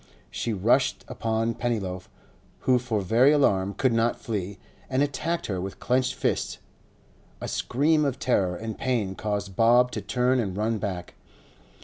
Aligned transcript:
She 0.31 0.51
rushed 0.51 1.05
upon 1.07 1.53
Pennyloaf, 1.53 2.09
who 2.61 2.79
for 2.79 3.01
very 3.01 3.31
alarm 3.31 3.75
could 3.75 3.93
not 3.93 4.19
flee, 4.19 4.57
and 4.89 5.03
attacked 5.03 5.45
her 5.45 5.61
with 5.61 5.77
clenched 5.79 6.15
fists. 6.15 6.57
A 7.39 7.47
scream 7.47 8.03
of 8.03 8.17
terror 8.17 8.55
and 8.55 8.75
pain 8.79 9.13
caused 9.13 9.55
Bob 9.55 9.91
to 9.91 10.01
turn 10.01 10.39
and 10.39 10.57
run 10.57 10.79
back. 10.79 11.13